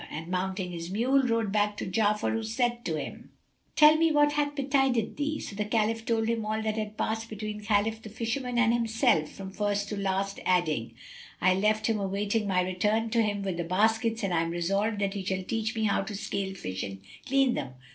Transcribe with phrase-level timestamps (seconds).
[0.09, 3.29] and, mounting his mule, rode back to Ja'afar, who said to him,
[3.75, 7.29] "Tell me what hath betided thee." So the Caliph told him all that had passed
[7.29, 10.95] between Khalif the Fisherman and himself, from first to last, adding,
[11.39, 14.97] "I left him awaiting my return to him with the baskets and I am resolved
[15.01, 17.75] that he shall teach me how to scale fish and clean them."